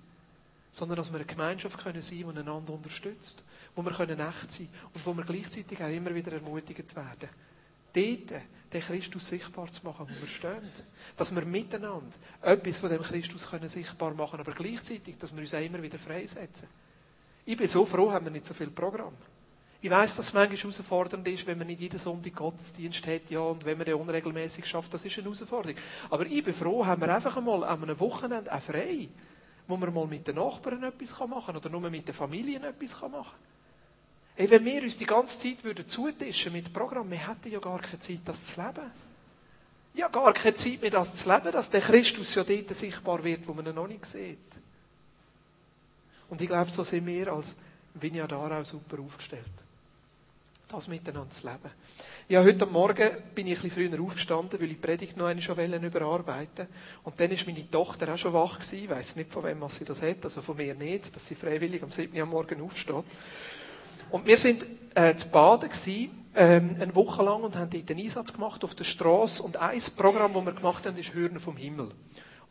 [0.72, 3.42] sondern dass wir eine Gemeinschaft können sein, die einander unterstützt,
[3.74, 7.30] wo wir können echt sein und wo wir gleichzeitig auch immer wieder ermutigt werden.
[7.94, 8.42] Dort
[8.74, 10.70] den Christus sichtbar zu machen, wo wir stehen.
[11.16, 15.54] Dass wir miteinander etwas von dem Christus können sichtbar machen aber gleichzeitig, dass wir uns
[15.54, 16.68] auch immer wieder freisetzen.
[17.46, 19.14] Ich bin so froh, haben wir nicht so viel Programm.
[19.82, 23.40] Ich weiß, dass es manchmal herausfordernd ist, wenn man nicht jeden Sonntag Gottesdienst hat, ja,
[23.40, 25.76] und wenn man den unregelmäßig schafft, das ist eine Herausforderung.
[26.08, 29.08] Aber ich bin froh, haben wir einfach einmal an einem Wochenende auch frei,
[29.66, 33.00] wo man mal mit den Nachbarn etwas machen kann oder nur mit den Familien etwas
[33.02, 33.24] machen kann.
[34.36, 37.80] Ey, wenn wir uns die ganze Zeit würden zutischen mit Programm, wir hätten ja gar
[37.80, 38.88] keine Zeit, das zu leben.
[39.94, 43.48] Ja, gar keine Zeit mehr, das zu leben, dass der Christus ja dort sichtbar wird,
[43.48, 44.38] wo man ihn noch nicht sieht.
[46.30, 47.56] Und ich glaube, so sind wir als
[47.94, 49.61] Vineyard auch super aufgestellt.
[50.72, 51.70] Das miteinander zu leben.
[52.28, 55.84] Ja, heute Morgen bin ich ein bisschen früher aufgestanden, weil ich die Predigt noch einmal
[55.84, 56.66] überarbeiten
[57.04, 58.84] Und dann ist meine Tochter auch schon wach gewesen.
[58.84, 61.82] Ich weiss nicht, von wem sie das hat, also von mir nicht, dass sie freiwillig
[61.82, 62.18] am 7.
[62.18, 63.04] Uhr morgen aufsteht.
[64.10, 68.00] Und wir sind äh, zu Baden gewesen, ähm, eine Woche lang und haben dort einen
[68.00, 69.42] Einsatz gemacht auf der Straße.
[69.42, 71.90] Und ein Programm, das wir gemacht haben, ist Hören vom Himmel.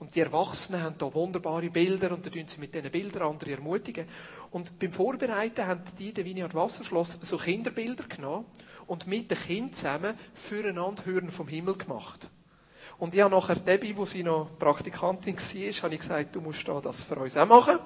[0.01, 3.51] Und die Erwachsenen haben da wunderbare Bilder und da tun sie mit diesen Bildern andere
[3.51, 4.07] ermutigen.
[4.49, 8.45] Und beim Vorbereiten haben die der Vineyard Wasserschloss so Kinderbilder genommen
[8.87, 12.31] und mit den Kindern zusammen füreinander Hören vom Himmel gemacht.
[12.97, 16.67] Und ich habe nachher Debbie, wo sie noch Praktikantin war, habe ich gesagt, du musst
[16.67, 17.77] da das für uns auch machen.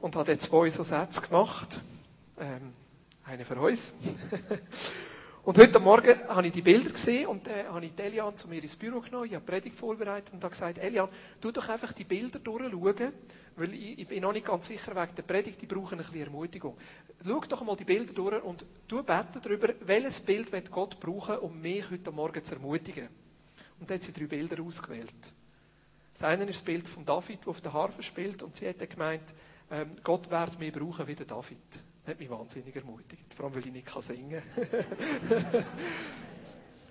[0.00, 1.78] Und habe dann zwei so Sätze gemacht.
[2.40, 2.72] Ähm,
[3.26, 3.92] eine für uns.
[5.48, 8.62] Und heute Morgen habe ich die Bilder gesehen und dann habe ich Elian zu mir
[8.62, 11.08] ins Büro genommen, ich habe Predigt vorbereitet und habe gesagt, Elian,
[11.40, 13.14] tu doch einfach die Bilder durchschauen,
[13.56, 16.26] weil ich, ich bin noch nicht ganz sicher wegen der Predigt, die brauchen ein bisschen
[16.26, 16.76] Ermutigung.
[17.26, 21.38] Schau doch mal die Bilder durch und du beten darüber, welches Bild wird Gott brauchen,
[21.38, 23.08] um mich heute Morgen zu ermutigen.
[23.80, 25.32] Und dann hat sie drei Bilder ausgewählt.
[26.12, 28.82] Das eine ist das Bild von David, der auf der Harfe spielt und sie hat
[28.82, 29.32] dann gemeint,
[29.70, 31.87] ähm, Gott wird mich brauchen wie der David.
[32.08, 33.34] Das hat mich wahnsinnig ermutigt.
[33.34, 35.64] Vor allem, weil ich nicht singen kann.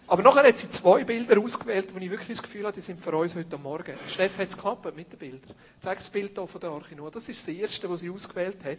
[0.08, 3.02] Aber nachher hat sie zwei Bilder ausgewählt, wo ich wirklich das Gefühl habe, die sind
[3.02, 3.96] für uns heute Morgen.
[4.12, 5.56] Steff hat es geklappt mit den Bildern.
[5.82, 7.10] Zeig das Bild hier von der Arche Noah.
[7.10, 8.78] Das ist das erste, was sie ausgewählt hat.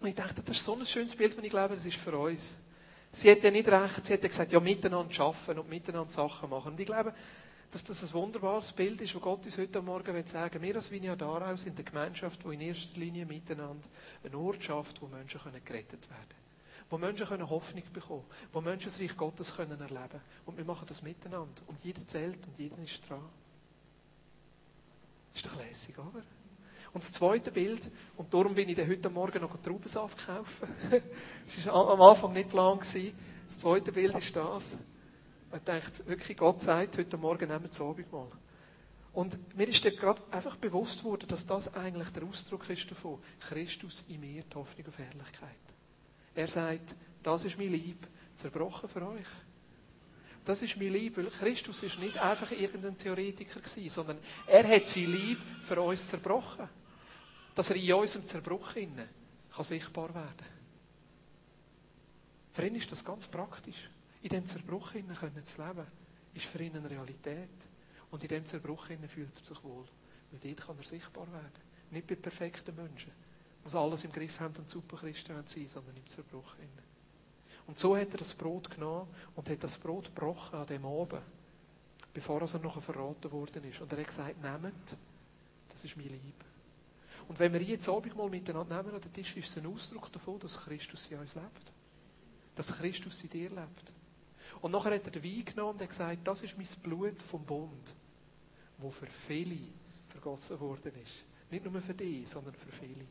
[0.00, 2.16] Und ich dachte, das ist so ein schönes Bild, und ich glaube, das ist für
[2.16, 2.56] uns.
[3.12, 6.48] Sie hat ja nicht recht, sie hat ja gesagt, ja, miteinander arbeiten und miteinander Sachen
[6.48, 6.72] machen.
[6.72, 7.12] Und ich glaube,
[7.72, 10.90] dass das ein wunderbares Bild ist, wo Gott uns heute Morgen will sagen Wir als
[10.90, 13.88] Vinja daraus sind eine Gemeinschaft, die in erster Linie miteinander
[14.22, 16.42] eine Ort schafft, wo Menschen gerettet werden können
[16.90, 20.22] wo Menschen können Hoffnung bekommen können, wo Menschen das Reich Gottes können erleben können.
[20.44, 21.62] Und wir machen das miteinander.
[21.66, 23.22] Und jeder zählt und jeder ist dran.
[25.34, 26.22] Ist doch lässig, oder?
[26.92, 30.68] Und das zweite Bild, und darum bin ich dann heute Morgen noch Traubensaft kaufen.
[31.46, 32.80] Es war am Anfang nicht lang.
[32.80, 34.76] Das zweite Bild ist das.
[35.52, 38.30] Man denkt, wirklich, Gott sagt, heute Morgen nehmen wir das Abendmahl.
[39.12, 43.22] Und mir ist dann gerade einfach bewusst worden, dass das eigentlich der Ausdruck ist davon.
[43.38, 45.50] Christus in mir, die Hoffnung auf Herrlichkeit.
[46.34, 49.26] Er sagt, das ist mein Lieb, zerbrochen für euch.
[50.46, 54.88] Das ist mein Lieb, weil Christus ist nicht einfach irgendein Theoretiker gewesen, sondern er hat
[54.88, 56.68] sein Lieb für uns zerbrochen.
[57.54, 59.08] Dass er in unserem Zerbruch innen
[59.54, 60.46] kann sichtbar werden.
[62.52, 63.90] Für ihn ist das ganz praktisch.
[64.22, 65.86] In dem Zerbruch innen können zu leben,
[66.34, 67.50] ist für ihn eine Realität.
[68.10, 69.84] Und in dem Zerbruch innen fühlt er sich wohl.
[70.30, 71.72] Weil dort kann er sichtbar werden.
[71.90, 73.12] Nicht bei perfekten Menschen
[73.64, 76.54] die alles im Griff haben und super Christen sein, sondern im Zerbruch.
[77.66, 81.22] Und so hat er das Brot genommen und hat das Brot gebrochen an dem Abend,
[82.12, 83.80] bevor er noch verraten worden ist.
[83.80, 84.96] Und er hat gesagt, nehmt,
[85.68, 86.44] das ist mein Lieb.
[87.28, 90.10] Und wenn wir jetzt Abend mal miteinander nehmen an den Tisch, ist es ein Ausdruck
[90.12, 91.72] davon, dass Christus in uns lebt.
[92.56, 93.91] Dass Christus in dir lebt.
[94.62, 97.94] Und nachher hat er den Wein genommen und gesagt, das ist mein Blut vom Bund,
[98.78, 99.58] wo für viele
[100.08, 101.24] vergossen worden ist.
[101.50, 103.04] Nicht nur für dich, sondern für viele.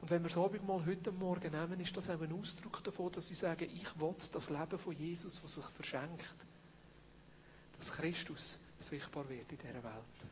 [0.00, 3.28] Und wenn wir das Abendmahl heute Morgen nehmen, ist das auch ein Ausdruck davon, dass
[3.28, 6.36] sie sagen, ich will das Leben von Jesus, das sich verschenkt,
[7.78, 10.30] dass Christus sichtbar wird in dieser Welt.